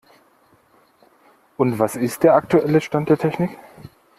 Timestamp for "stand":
2.81-3.09